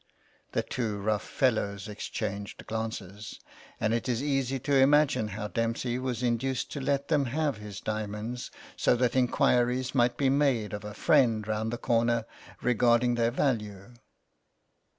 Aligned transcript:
The 0.53 0.63
two 0.63 0.97
rough 0.99 1.21
fellows 1.21 1.87
exchanged 1.87 2.65
glances; 2.65 3.39
and 3.79 3.93
it 3.93 4.09
is 4.09 4.23
easy 4.23 4.57
to 4.61 4.73
imagine 4.73 5.27
how 5.27 5.47
Dempsey 5.47 5.99
was 5.99 6.23
induced 6.23 6.71
to 6.71 6.81
let 6.81 7.07
them 7.09 7.25
have 7.25 7.57
his 7.57 7.79
diamonds, 7.79 8.49
so 8.75 8.95
that 8.95 9.15
inquiries 9.15 9.93
might 9.93 10.17
be 10.17 10.27
made 10.31 10.73
of 10.73 10.83
a 10.83 10.95
friend 10.95 11.47
round 11.47 11.71
the 11.71 11.77
corner 11.77 12.25
regarding 12.63 13.13
their 13.13 13.29
value. 13.29 13.93